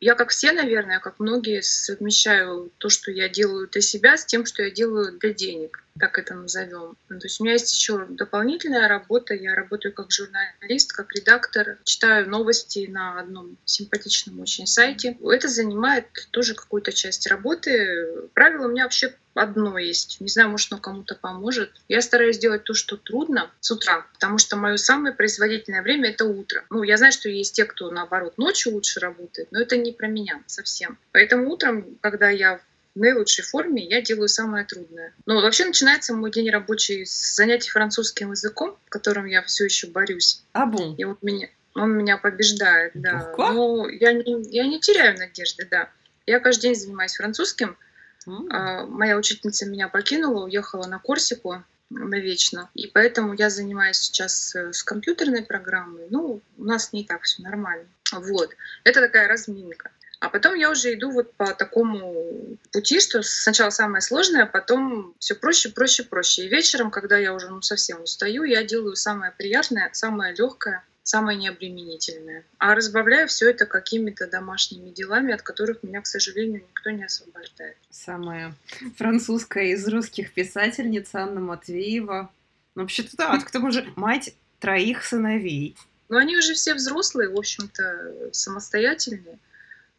[0.00, 4.46] Я, как все, наверное, как многие, совмещаю то, что я делаю для себя, с тем,
[4.46, 6.96] что я делаю для денег так это назовем.
[7.08, 9.34] Ну, то есть у меня есть еще дополнительная работа.
[9.34, 15.18] Я работаю как журналист, как редактор, читаю новости на одном симпатичном очень сайте.
[15.22, 18.28] Это занимает тоже какую-то часть работы.
[18.32, 20.20] Правило у меня вообще одно есть.
[20.20, 21.70] Не знаю, может, оно кому-то поможет.
[21.88, 26.24] Я стараюсь делать то, что трудно с утра, потому что мое самое производительное время— это
[26.24, 26.64] утро.
[26.70, 30.08] Ну, я знаю, что есть те, кто, наоборот, ночью лучше работает, но это не про
[30.08, 30.98] меня совсем.
[31.12, 32.60] Поэтому утром, когда я
[32.94, 35.14] в наилучшей форме я делаю самое трудное.
[35.26, 39.86] Но вообще начинается мой день рабочий с занятий французским языком, в котором я все еще
[39.86, 40.42] борюсь.
[40.52, 40.96] А бум.
[40.96, 43.28] И вот меня, он меня побеждает, да.
[43.28, 43.52] Легко?
[43.52, 45.88] Но я не, я не теряю надежды, да.
[46.26, 47.76] Я каждый день занимаюсь французским.
[48.26, 52.70] А, моя учительница меня покинула, уехала на Корсику навечно.
[52.74, 56.06] И поэтому я занимаюсь сейчас э, с компьютерной программой.
[56.10, 57.86] Ну, у нас не так все нормально.
[58.12, 58.50] Вот.
[58.84, 59.90] Это такая разминка.
[60.20, 65.14] А потом я уже иду вот по такому пути, что сначала самое сложное, а потом
[65.18, 66.44] все проще, проще, проще.
[66.44, 71.36] И вечером, когда я уже ну, совсем устаю, я делаю самое приятное, самое легкое, самое
[71.36, 72.44] необременительное.
[72.58, 77.76] А разбавляю все это какими-то домашними делами, от которых меня, к сожалению, никто не освобождает.
[77.90, 78.54] Самая
[78.96, 82.30] французская из русских писательниц Анна Матвеева.
[82.76, 85.76] Ну, вообще-то да, к тому же мать троих сыновей.
[86.08, 89.38] Но они уже все взрослые, в общем-то, самостоятельные.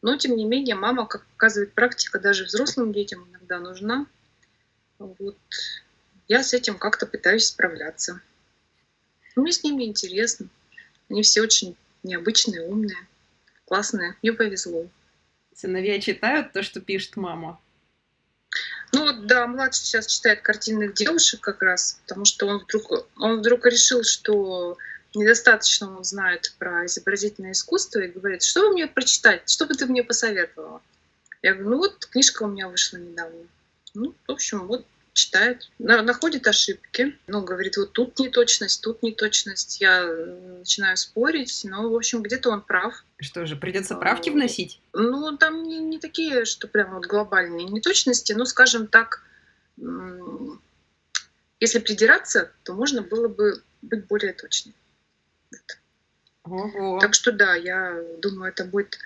[0.01, 4.05] Но, тем не менее, мама, как показывает практика, даже взрослым детям иногда нужна.
[4.97, 5.37] Вот.
[6.29, 8.21] Я с этим как-то пытаюсь справляться.
[9.35, 10.47] Мне с ними интересно.
[11.11, 12.97] Они все очень необычные, умные,
[13.65, 14.15] классные.
[14.21, 14.87] Мне повезло.
[15.53, 17.59] Сыновья читают то, что пишет мама?
[18.93, 23.39] Ну вот, да, младший сейчас читает картинных девушек как раз, потому что он вдруг, он
[23.39, 24.77] вдруг решил, что
[25.13, 29.87] недостаточно он знает про изобразительное искусство и говорит, что вы мне прочитать, что бы ты
[29.87, 30.81] мне посоветовала?
[31.41, 33.47] Я говорю, ну вот книжка у меня вышла недавно.
[33.93, 39.81] Ну, в общем, вот читает, находит ошибки, ну, говорит, вот тут неточность, тут неточность.
[39.81, 43.03] Я начинаю спорить, но, в общем, где-то он прав.
[43.19, 44.79] Что же, придется правки а, вносить?
[44.93, 49.23] Ну, там не, не такие, что прям вот глобальные неточности, ну, скажем так,
[51.59, 54.73] если придираться, то можно было бы быть более точным.
[56.43, 56.99] Ого.
[56.99, 58.97] Так что да, я думаю, это будет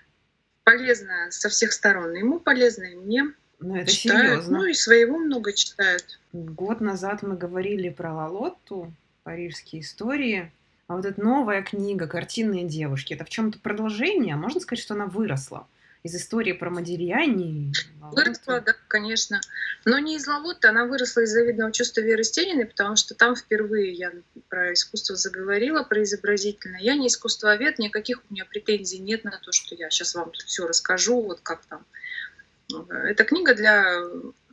[0.64, 2.14] полезно со всех сторон.
[2.14, 3.34] ему полезно, и мне.
[3.60, 4.58] Ну, это читают, серьезно.
[4.58, 6.20] Ну, и своего много читают.
[6.34, 10.52] Год назад мы говорили про Лалотту, парижские истории.
[10.88, 14.36] А вот эта новая книга «Картинные девушки»— это в чем-то продолжение?
[14.36, 15.68] Можно сказать, что она выросла?
[16.06, 17.74] из истории про Модильяни.
[18.12, 19.42] Выросла, да, конечно.
[19.86, 23.92] Но не из Лалоты, она выросла из завидного чувства Веры Стениной, потому что там впервые
[23.92, 24.12] я
[24.48, 26.80] про искусство заговорила, про изобразительное.
[26.80, 30.68] Я не искусствовед, никаких у меня претензий нет на то, что я сейчас вам все
[30.68, 31.84] расскажу, вот как там.
[32.90, 33.84] Эта книга для,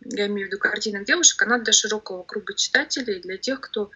[0.04, 3.90] я имею в виду картинных девушек, она для широкого круга читателей, для тех, кто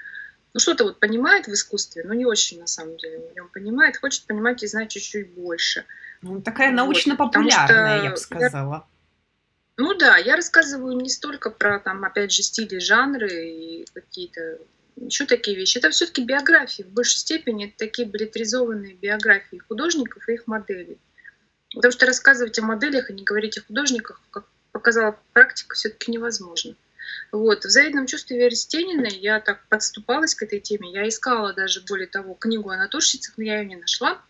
[0.55, 3.99] ну, что-то вот понимает в искусстве, но не очень на самом деле в нем понимает,
[3.99, 5.85] хочет понимать и знать чуть-чуть больше.
[6.23, 8.89] Ну, такая научно-популярная, вот, я бы сказала.
[9.77, 14.59] Ну да, я рассказываю не столько про, там, опять же, стили, жанры и какие-то
[14.97, 15.77] еще такие вещи.
[15.77, 16.83] Это все-таки биографии.
[16.83, 20.99] В большей степени это такие билетризованные биографии художников и их моделей.
[21.77, 26.75] Потому что рассказывать о моделях и не говорить о художниках, как показала практика, все-таки невозможно.
[27.33, 27.67] Вот.
[27.67, 30.91] В «Завидном чувстве Веры Стениной я так подступалась к этой теме.
[30.91, 34.23] Я искала даже, более того, книгу о натурщицах, но я ее не нашла.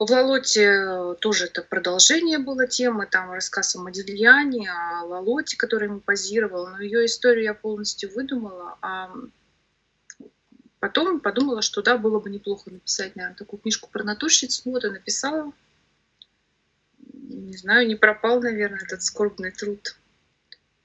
[0.00, 6.00] В Лалоте тоже это продолжение было темы, там рассказ о Модильяне, о Лалоте, который ему
[6.00, 9.14] позировал, но ее историю я полностью выдумала, а
[10.80, 14.62] потом подумала, что да, было бы неплохо написать, наверное, такую книжку про натурщиц.
[14.64, 15.52] Ну вот и написала.
[17.22, 19.96] Не знаю, не пропал, наверное, этот скорбный труд.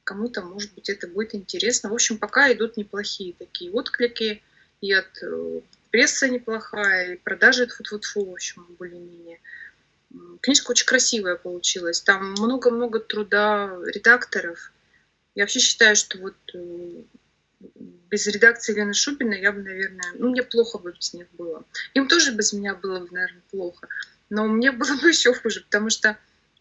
[0.03, 1.89] Кому-то, может быть, это будет интересно.
[1.89, 4.41] В общем, пока идут неплохие такие отклики.
[4.79, 9.39] И от э, пресса неплохая, и продажи тфу-тфу-тфу, в общем, более-менее.
[10.41, 12.01] Книжка очень красивая получилась.
[12.01, 14.71] Там много-много труда редакторов.
[15.33, 17.01] Я вообще считаю, что вот э,
[18.09, 21.65] без редакции Лены Шубиной я бы, наверное, ну, мне плохо бы без них было.
[21.95, 23.87] Им тоже без меня было бы, наверное, плохо.
[24.29, 26.17] Но мне было бы еще хуже, потому что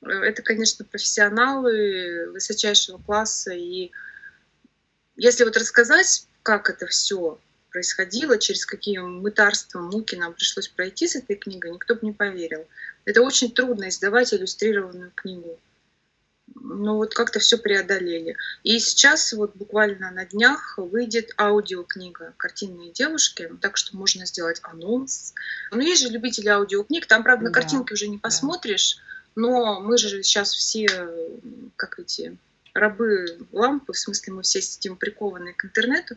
[0.09, 3.53] это, конечно, профессионалы высочайшего класса.
[3.53, 3.90] И
[5.16, 7.38] если вот рассказать, как это все
[7.71, 12.66] происходило, через какие мытарства, муки нам пришлось пройти с этой книгой, никто бы не поверил.
[13.05, 15.59] Это очень трудно издавать иллюстрированную книгу
[16.55, 18.37] ну вот как-то все преодолели.
[18.62, 25.35] И сейчас вот буквально на днях выйдет аудиокнига «Картинные девушки», так что можно сделать анонс.
[25.71, 29.03] Но есть же любители аудиокниг, там, правда, на да, картинки уже не посмотришь, да.
[29.37, 30.88] Но мы же сейчас все,
[31.77, 32.37] как эти,
[32.75, 36.16] рабы лампы, в смысле мы все сидим прикованные к интернету,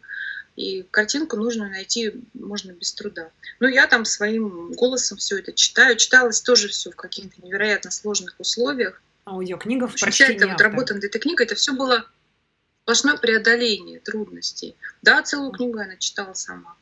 [0.56, 3.30] и картинку нужно найти можно без труда.
[3.60, 5.96] Но я там своим голосом все это читаю.
[5.96, 11.04] Читалось тоже все в каких-то невероятно сложных условиях аудиокнига в Вся эта вот работа над
[11.04, 12.06] этой книгой, это все было
[12.84, 14.76] сплошное преодоление трудностей.
[15.02, 16.76] Да, целую книгу она читала сама.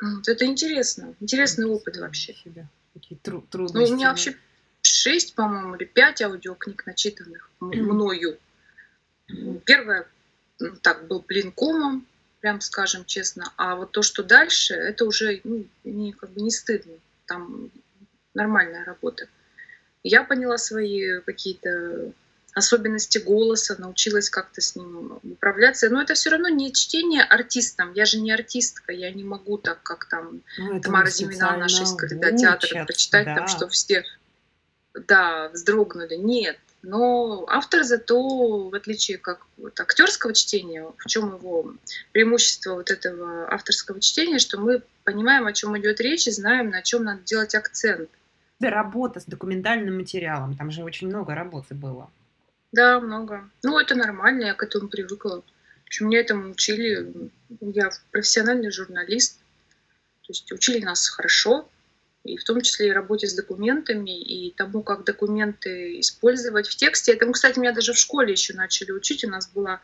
[0.00, 2.34] Вот это интересно, интересный опыт вообще.
[2.92, 3.88] Какие тру- трудности.
[3.88, 4.36] Ну, у меня вообще
[4.94, 8.38] шесть, по-моему, или пять аудиокниг начитанных мною.
[9.64, 10.06] Первая,
[10.58, 12.06] ну, так, был блинкомом,
[12.40, 13.52] прям скажем честно.
[13.56, 16.94] А вот то, что дальше, это уже ну, не, как бы не стыдно.
[17.26, 17.70] Там
[18.34, 19.28] нормальная работа.
[20.02, 22.12] Я поняла свои какие-то
[22.56, 25.90] особенности голоса, научилась как-то с ним управляться.
[25.90, 27.92] Но это все равно не чтение артистам.
[27.92, 31.94] Я же не артистка, я не могу так, как там ну, Тамара Зимина, наша из
[32.40, 33.34] театра, прочитать да.
[33.34, 34.04] там, что все
[35.06, 36.14] да, вздрогнули.
[36.16, 36.58] Нет.
[36.82, 41.74] Но автор зато, в отличие как вот, актерского чтения, в чем его
[42.12, 46.82] преимущество вот этого авторского чтения, что мы понимаем, о чем идет речь, и знаем, на
[46.82, 48.08] чем надо делать акцент
[48.60, 50.56] работа с документальным материалом.
[50.56, 52.10] Там же очень много работы было.
[52.72, 53.48] Да, много.
[53.62, 55.42] Ну, это нормально, я к этому привыкла.
[55.84, 57.30] В общем, меня этому учили.
[57.60, 59.38] Я профессиональный журналист.
[60.22, 61.68] То есть учили нас хорошо,
[62.26, 67.12] и в том числе и работе с документами, и тому, как документы использовать в тексте.
[67.12, 69.24] Этому, кстати, меня даже в школе еще начали учить.
[69.24, 69.80] У нас была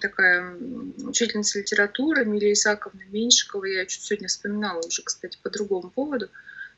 [0.00, 0.56] такая
[1.04, 3.64] учительница литературы Милия Исаковна Меньшикова.
[3.64, 6.28] Я чуть сегодня вспоминала уже, кстати, по другому поводу.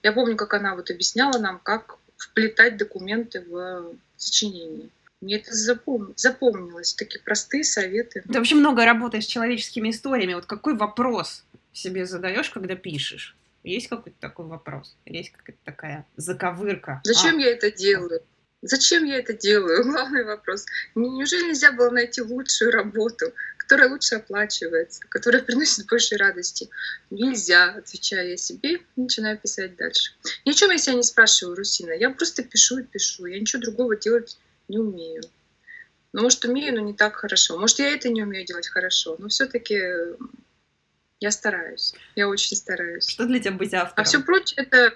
[0.03, 4.89] Я помню, как она вот объясняла нам, как вплетать документы в сочинение.
[5.21, 6.13] Мне это запом...
[6.17, 8.23] запомнилось, такие простые советы.
[8.27, 10.35] Ты вообще много работаешь с человеческими историями.
[10.35, 13.35] Вот какой вопрос себе задаешь, когда пишешь?
[13.65, 14.97] Есть какой-то такой вопрос?
[15.07, 17.01] есть какая-то такая заковырка?
[17.05, 17.41] Зачем а.
[17.41, 18.23] я это делаю?
[18.63, 19.83] Зачем я это делаю?
[19.91, 20.67] Главный вопрос.
[20.95, 23.33] Неужели нельзя было найти лучшую работу?
[23.65, 26.69] которая лучше оплачивается, которая приносит больше радости.
[27.11, 30.13] Нельзя, отвечаю я себе, начинаю писать дальше.
[30.45, 31.93] Ничего я себя не спрашиваю, Русина.
[31.93, 33.27] Я просто пишу и пишу.
[33.27, 35.23] Я ничего другого делать не умею.
[36.13, 37.59] Ну, может, умею, но не так хорошо.
[37.59, 39.17] Может, я это не умею делать хорошо.
[39.19, 39.81] Но все-таки
[41.25, 41.95] я стараюсь.
[42.17, 43.09] Я очень стараюсь.
[43.09, 44.03] Что для тебя быть автором?
[44.03, 44.93] А все прочее это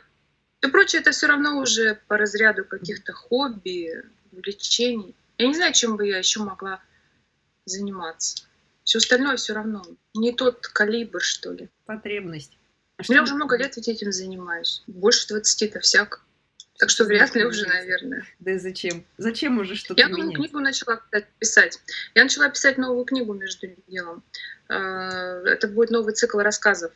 [0.60, 5.14] все прочее это все равно уже по разряду каких-то хобби, увлечений.
[5.38, 6.82] Я не знаю, чем бы я еще могла
[7.64, 8.44] заниматься.
[8.84, 9.82] Все остальное все равно.
[10.14, 11.70] Не тот калибр, что ли.
[11.86, 12.58] Потребность.
[12.98, 14.82] А Я уже много лет ведь этим занимаюсь.
[14.86, 16.22] Больше 20-то всяк.
[16.78, 18.24] Так что вряд ли уже, наверное.
[18.38, 19.04] Да и зачем?
[19.16, 21.80] Зачем уже что-то Я новую книгу начала кстати, писать.
[22.14, 24.22] Я начала писать новую книгу между делом.
[24.68, 26.92] А, это будет новый цикл рассказов.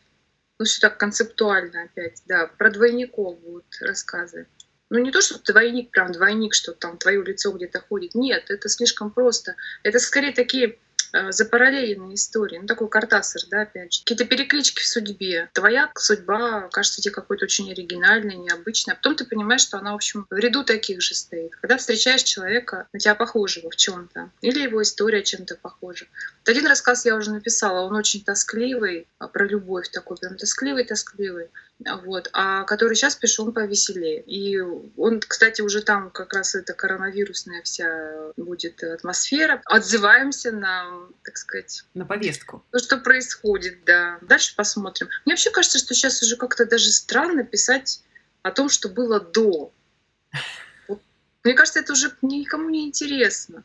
[0.58, 2.46] Ну, все так концептуально опять, да.
[2.46, 4.46] Про двойников будут рассказы.
[4.88, 8.14] Ну, не то, что двойник, прям двойник, что там твое лицо где-то ходит.
[8.14, 9.56] Нет, это слишком просто.
[9.82, 10.78] Это скорее такие
[11.12, 12.58] э, запараллеленные истории.
[12.58, 14.00] Ну, такой картасер, да, опять же.
[14.00, 15.50] Какие-то переклички в судьбе.
[15.52, 18.94] Твоя судьба кажется тебе какой-то очень оригинальной, необычной.
[18.94, 21.54] А потом ты понимаешь, что она, в общем, в ряду таких же стоит.
[21.56, 26.06] Когда встречаешь человека, на тебя похожего в чем то или его история чем-то похожа.
[26.40, 31.50] Вот один рассказ я уже написала, он очень тоскливый, а, про любовь такой, прям тоскливый-тоскливый
[32.04, 34.22] вот, а который сейчас пишу, он повеселее.
[34.22, 39.60] И он, кстати, уже там как раз это коронавирусная вся будет атмосфера.
[39.64, 41.84] Отзываемся на, так сказать...
[41.94, 42.64] На повестку.
[42.70, 44.18] То, что происходит, да.
[44.22, 45.08] Дальше посмотрим.
[45.24, 48.02] Мне вообще кажется, что сейчас уже как-то даже странно писать
[48.42, 49.72] о том, что было до.
[51.44, 53.64] Мне кажется, это уже никому не интересно.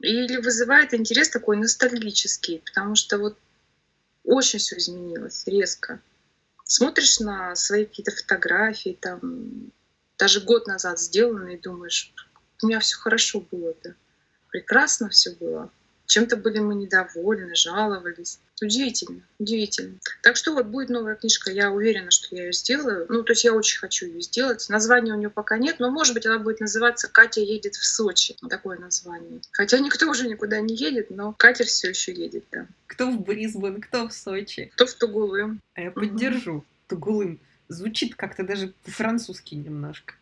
[0.00, 3.38] Или вызывает интерес такой ностальгический, потому что вот
[4.24, 6.00] очень все изменилось резко
[6.66, 9.72] смотришь на свои какие-то фотографии, там,
[10.18, 12.12] даже год назад сделанные, думаешь,
[12.62, 13.94] у меня все хорошо было, да,
[14.50, 15.70] прекрасно все было.
[16.06, 18.38] Чем-то были мы недовольны, жаловались.
[18.62, 19.98] Удивительно, удивительно.
[20.22, 23.06] Так что вот будет новая книжка, я уверена, что я ее сделаю.
[23.08, 24.66] Ну, то есть я очень хочу ее сделать.
[24.68, 28.36] Названия у нее пока нет, но, может быть, она будет называться «Катя едет в Сочи».
[28.48, 29.40] Такое название.
[29.52, 32.68] Хотя никто уже никуда не едет, но Катя все еще едет там.
[32.86, 34.70] Кто в Брисбен, кто в Сочи.
[34.74, 35.60] Кто в Тугулым.
[35.74, 36.56] А я поддержу.
[36.56, 36.64] Угу.
[36.88, 37.40] Тугулым.
[37.68, 40.14] Звучит как-то даже по-французски немножко.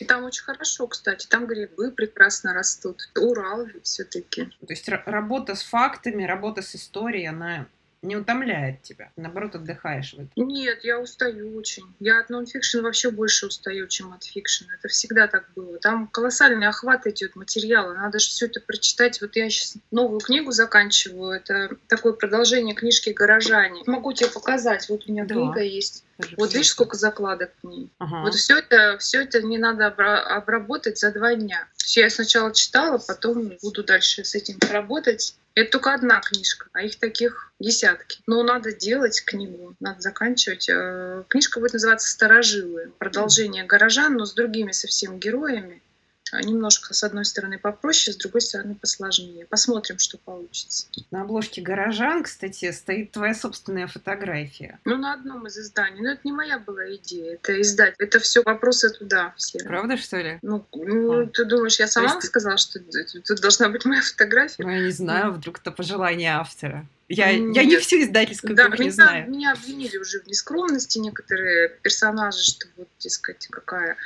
[0.00, 1.26] И там очень хорошо, кстати.
[1.26, 3.10] Там грибы прекрасно растут.
[3.16, 4.46] Урал все-таки.
[4.46, 7.66] То есть работа с фактами, работа с историей, она
[8.02, 9.12] не утомляет тебя?
[9.16, 10.30] Наоборот, отдыхаешь в этом?
[10.36, 11.84] Нет, я устаю очень.
[12.00, 14.64] Я от нонфикшн вообще больше устаю, чем от фикшн.
[14.70, 15.78] Это всегда так было.
[15.78, 17.92] Там колоссальный охват идет материала.
[17.92, 19.20] Надо же все это прочитать.
[19.20, 21.32] Вот я сейчас новую книгу заканчиваю.
[21.32, 23.82] Это такое продолжение книжки «Горожане».
[23.86, 24.88] Могу тебе показать.
[24.88, 25.34] Вот у меня да.
[25.34, 26.04] книга есть.
[26.20, 27.90] Даже вот видишь, сколько закладок в ней.
[27.98, 28.22] Ага.
[28.22, 31.68] Вот все это, все это не надо обработать за два дня.
[31.76, 35.34] Все я сначала читала, потом буду дальше с этим работать.
[35.54, 38.20] Это только одна книжка, а их таких десятки.
[38.26, 40.68] Но надо делать книгу, надо заканчивать.
[40.68, 42.92] Э, книжка будет называться «Старожилы».
[42.98, 45.82] Продолжение «Горожан», но с другими совсем героями.
[46.32, 49.46] А, немножко, с одной стороны, попроще, с другой стороны, посложнее.
[49.46, 50.86] Посмотрим, что получится.
[51.10, 54.78] На обложке «Горожан», кстати, стоит твоя собственная фотография.
[54.84, 56.00] Ну, на одном из изданий.
[56.00, 57.94] Но это не моя была идея, это издать.
[57.98, 59.58] Это все вопросы туда все.
[59.60, 60.38] Правда, что ли?
[60.42, 61.26] Ну, ну а.
[61.26, 62.26] ты думаешь, я сама есть...
[62.26, 62.80] сказала, что
[63.26, 64.62] тут должна быть моя фотография?
[64.62, 66.86] Ну, я не знаю, вдруг это пожелание автора.
[67.08, 69.28] Я, я не всю издательскую да, меня, знаю.
[69.28, 73.96] Меня обвинили уже в нескромности некоторые персонажи, что вот, дескать, какая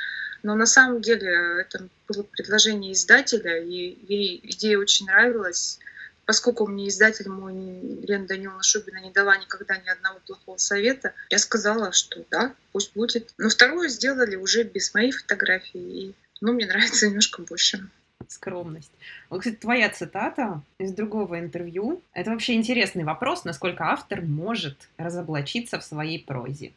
[0.45, 5.79] но на самом деле это было предложение издателя, и ей идея очень нравилась.
[6.25, 7.55] Поскольку мне издатель мой,
[8.03, 12.93] Лена Даниловна Шубина, не дала никогда ни одного плохого совета, я сказала, что да, пусть
[12.93, 13.33] будет.
[13.39, 17.89] Но вторую сделали уже без моей фотографии, и ну, мне нравится немножко больше
[18.27, 18.91] скромность.
[19.31, 22.03] Вот, кстати, твоя цитата из другого интервью.
[22.13, 26.71] Это вообще интересный вопрос, насколько автор может разоблачиться в своей прозе.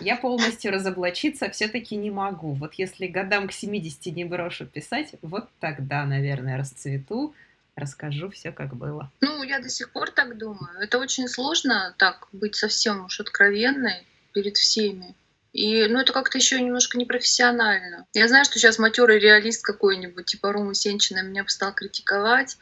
[0.00, 2.52] Я полностью разоблачиться все-таки не могу.
[2.54, 7.34] Вот если годам к 70 не брошу писать, вот тогда, наверное, расцвету,
[7.76, 9.10] расскажу все, как было.
[9.20, 10.80] Ну, я до сих пор так думаю.
[10.80, 15.14] Это очень сложно так быть совсем уж откровенной перед всеми.
[15.52, 18.06] И, ну, это как-то еще немножко непрофессионально.
[18.14, 22.56] Я знаю, что сейчас матерый реалист какой-нибудь, типа Рома Сенчина, меня бы стал критиковать,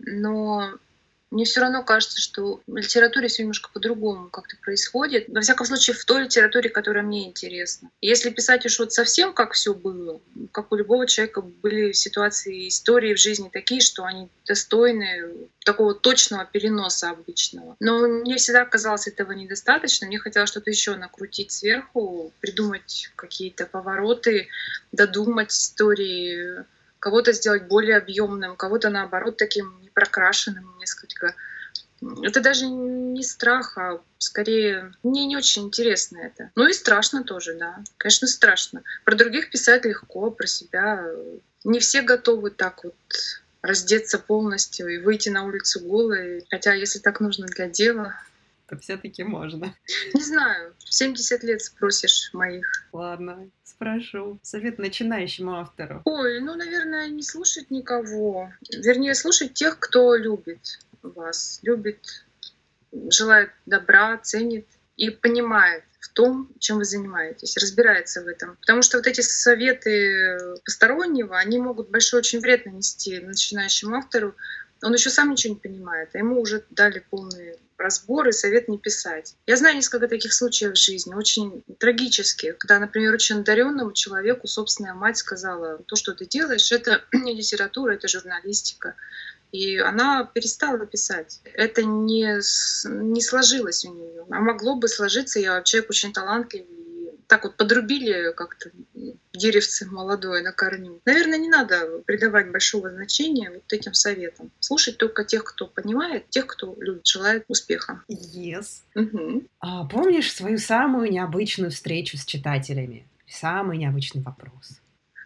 [0.00, 0.70] но
[1.34, 5.24] мне все равно кажется, что в литературе все немножко по-другому как-то происходит.
[5.28, 7.90] Во всяком случае, в той литературе, которая мне интересна.
[8.00, 10.20] Если писать уж вот совсем как все было,
[10.52, 16.44] как у любого человека были ситуации, истории в жизни такие, что они достойны такого точного
[16.44, 17.74] переноса обычного.
[17.80, 20.06] Но мне всегда казалось этого недостаточно.
[20.06, 24.46] Мне хотелось что-то еще накрутить сверху, придумать какие-то повороты,
[24.92, 26.64] додумать истории
[27.04, 31.34] кого-то сделать более объемным, кого-то наоборот таким непрокрашенным несколько.
[32.22, 36.50] Это даже не страх, а скорее мне не очень интересно это.
[36.54, 37.76] Ну и страшно тоже, да.
[37.98, 38.82] Конечно, страшно.
[39.04, 41.06] Про других писать легко, про себя
[41.62, 42.94] не все готовы так вот
[43.60, 46.46] раздеться полностью и выйти на улицу голой.
[46.48, 48.14] Хотя, если так нужно для дела,
[48.66, 49.74] то все-таки можно.
[50.14, 52.66] Не знаю, 70 лет спросишь моих.
[52.92, 54.38] Ладно, спрошу.
[54.42, 56.02] Совет начинающему автору.
[56.04, 58.52] Ой, ну, наверное, не слушать никого.
[58.70, 62.24] Вернее, слушать тех, кто любит вас, любит,
[63.10, 68.56] желает добра, ценит и понимает в том, чем вы занимаетесь, разбирается в этом.
[68.60, 74.34] Потому что вот эти советы постороннего, они могут большой очень вред нанести начинающему автору.
[74.82, 78.78] Он еще сам ничего не понимает, а ему уже дали полный разбор и совет не
[78.78, 79.34] писать.
[79.46, 84.94] Я знаю несколько таких случаев в жизни, очень трагических, когда, например, очень одаренному человеку собственная
[84.94, 88.94] мать сказала, то, что ты делаешь, это не литература, это журналистика.
[89.52, 91.40] И она перестала писать.
[91.44, 92.40] Это не,
[92.88, 94.26] не сложилось у нее.
[94.28, 96.66] А могло бы сложиться, я человек очень талантливый,
[97.26, 98.70] так вот подрубили как-то
[99.32, 101.00] деревце молодое на корню.
[101.04, 104.50] Наверное, не надо придавать большого значения вот этим советам.
[104.60, 108.02] Слушать только тех, кто понимает, тех, кто любит, желает успеха.
[108.08, 108.82] Yes.
[108.94, 109.44] Угу.
[109.60, 113.06] А, помнишь свою самую необычную встречу с читателями?
[113.26, 114.80] Самый необычный вопрос.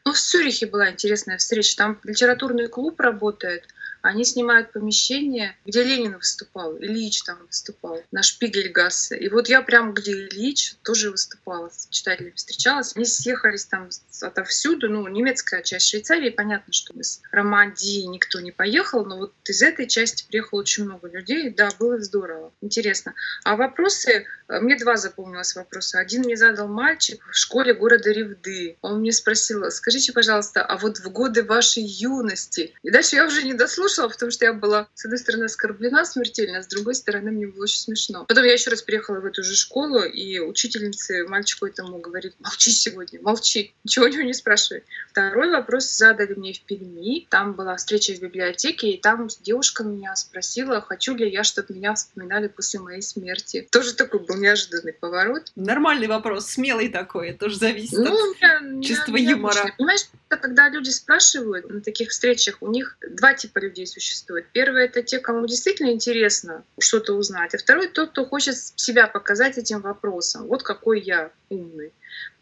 [0.05, 1.77] Ну, в Цюрихе была интересная встреча.
[1.77, 3.69] Там литературный клуб работает.
[4.09, 9.19] Они снимают помещение, где Ленин выступал, Ильич там выступал, на Шпигельгассе.
[9.19, 12.97] И вот я прям, где Ильич, тоже выступала, с читателями встречалась.
[12.97, 13.91] Они съехались там
[14.23, 19.61] отовсюду, ну, немецкая часть Швейцарии, понятно, что из Романдии никто не поехал, но вот из
[19.61, 21.51] этой части приехало очень много людей.
[21.51, 23.13] Да, было здорово, интересно.
[23.45, 25.99] А вопросы, э, мне два запомнилось вопроса.
[25.99, 28.79] Один мне задал мальчик в школе города Ревды.
[28.81, 33.43] Он мне спросил, скажите, пожалуйста, а вот в годы вашей юности, и дальше я уже
[33.43, 36.95] не дослушала, слушала, потому что я была, с одной стороны, оскорблена смертельно, а с другой
[36.95, 38.25] стороны, мне было очень смешно.
[38.27, 42.71] Потом я еще раз приехала в эту же школу, и учительница мальчику этому говорит, молчи
[42.71, 44.85] сегодня, молчи, ничего у него не спрашивай.
[45.11, 47.27] Второй вопрос задали мне в Перми.
[47.31, 51.95] Там была встреча в библиотеке, и там девушка меня спросила, хочу ли я, чтобы меня
[51.95, 53.67] вспоминали после моей смерти.
[53.71, 55.53] Тоже такой был неожиданный поворот.
[55.57, 59.75] Нормальный вопрос, смелый такой, тоже зависит ну, от меня, чувства меня юмора.
[59.77, 64.47] Понимаешь, когда люди спрашивают на таких встречах, у них два типа людей существует.
[64.53, 69.59] Первый— это те, кому действительно интересно что-то узнать, а второй— тот, кто хочет себя показать
[69.59, 70.47] этим вопросом.
[70.47, 71.93] Вот какой я умный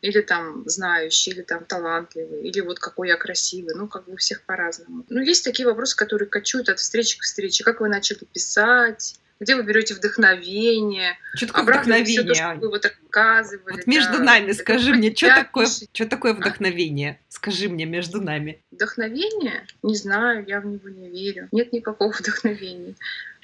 [0.03, 4.17] или там знающий, или там талантливый, или вот какой я красивый, ну, как бы у
[4.17, 5.05] всех по-разному.
[5.09, 7.65] Ну, есть такие вопросы, которые кочуют от встречи к встрече.
[7.65, 9.19] Как вы начали писать?
[9.41, 11.19] Где вы берете вдохновение.
[11.35, 12.05] Что такое вдохновение?
[12.05, 13.75] Все то, что вы вот рассказывали.
[13.75, 17.19] Вот между да, нами скажи мне, что такое, что такое вдохновение?
[17.21, 17.25] А?
[17.29, 18.63] Скажи мне между нами.
[18.71, 19.67] Вдохновение?
[19.83, 21.49] Не знаю, я в него не верю.
[21.53, 22.95] Нет никакого вдохновения.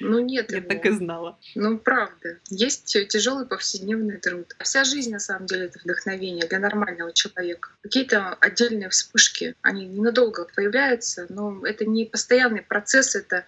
[0.00, 0.50] Ну нет.
[0.50, 0.68] Я его.
[0.68, 1.38] так и знала.
[1.54, 2.38] Ну правда.
[2.48, 4.56] Есть тяжелый повседневный труд.
[4.60, 7.70] Вся жизнь на самом деле это вдохновение для нормального человека.
[7.82, 13.44] Какие-то отдельные вспышки, они ненадолго появляются, но это не постоянный процесс, это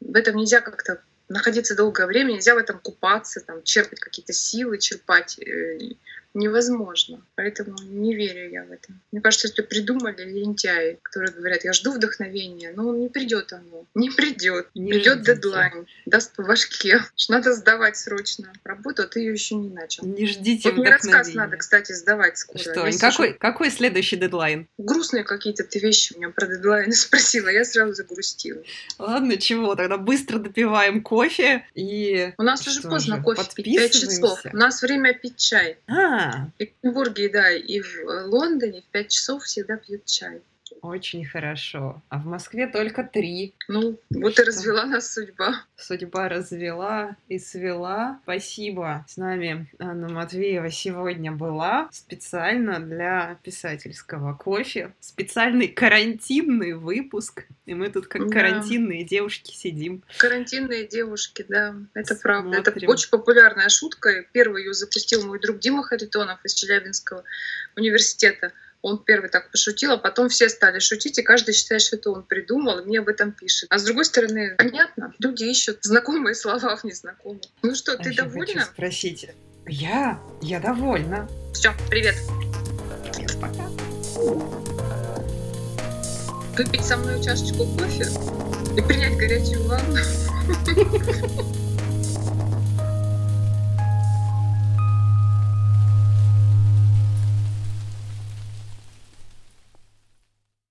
[0.00, 1.02] в этом нельзя как-то
[1.32, 5.94] находиться долгое время, нельзя в этом купаться, там, черпать какие-то силы, черпать э,
[6.34, 7.22] невозможно.
[7.34, 8.92] Поэтому не верю я в это.
[9.10, 13.86] Мне кажется, это придумали лентяи, которые говорят, я жду вдохновения, но не придет оно.
[13.94, 14.68] Не придет.
[14.72, 17.00] Придет дедлайн, даст по башке.
[17.28, 20.06] Надо сдавать срочно работу, а ты ее еще не начал.
[20.06, 22.58] Не ждите вот мне рассказ надо, кстати, сдавать скоро.
[22.58, 22.74] Что?
[22.74, 23.36] Какой, сижу...
[23.38, 24.68] какой следующий дедлайн?
[24.78, 28.62] Грустные какие-то ты вещи у меня про дедлайны спросила, я сразу загрустила.
[28.98, 32.32] Ладно, чего, тогда быстро допиваем кофе и...
[32.38, 34.40] У нас уже поздно же, кофе пить, 5 часов.
[34.52, 35.78] У нас время пить чай.
[35.86, 40.42] А, в Петербурге, да, и в э, Лондоне в 5 часов всегда пьют чай.
[40.80, 42.02] Очень хорошо.
[42.08, 43.54] А в Москве только три.
[43.68, 45.64] Ну, вот и развела нас судьба.
[45.76, 48.20] Судьба развела и свела.
[48.22, 49.04] Спасибо.
[49.08, 54.92] С нами Анна Матвеева сегодня была специально для писательского кофе.
[55.00, 57.44] Специальный карантинный выпуск.
[57.66, 58.32] И мы тут как да.
[58.32, 60.02] карантинные девушки сидим.
[60.18, 61.76] Карантинные девушки, да.
[61.94, 62.22] Это Смотрим.
[62.22, 62.70] правда.
[62.70, 64.24] Это очень популярная шутка.
[64.32, 67.24] Первый ее запустил мой друг Дима Харитонов из Челябинского
[67.76, 68.52] университета
[68.82, 72.24] он первый так пошутил, а потом все стали шутить, и каждый считает, что это он
[72.24, 73.68] придумал, и мне об этом пишет.
[73.70, 77.42] А с другой стороны, понятно, люди ищут знакомые слова в незнакомых.
[77.62, 78.60] Ну что, ты а довольна?
[78.60, 79.30] Хочу спросить.
[79.66, 80.20] Я?
[80.40, 81.28] Я довольна.
[81.54, 82.16] Все, привет.
[83.40, 83.68] Пока.
[86.56, 88.06] Выпить со мной чашечку кофе
[88.76, 89.98] и принять горячую ванну.